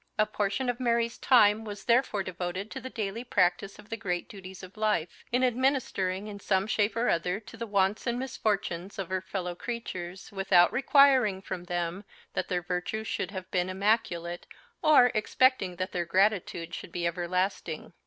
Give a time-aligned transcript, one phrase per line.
[0.17, 4.27] A portion of Mary's time was therefore devoted to the daily practice of the great
[4.27, 8.97] duties of life; in administering in some shape or other to the wants and misfortunes
[8.97, 12.03] of her fellow creatures, without requiring from them
[12.33, 14.47] that their virtue should have been immaculate,
[14.81, 17.93] or expecting that their gratitude should be everlasting.